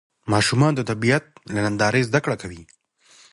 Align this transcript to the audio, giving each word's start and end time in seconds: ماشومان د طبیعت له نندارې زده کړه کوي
ماشومان 0.33 0.71
د 0.75 0.81
طبیعت 0.89 1.25
له 1.53 1.59
نندارې 1.65 2.05
زده 2.09 2.19
کړه 2.25 2.35
کوي 2.41 2.63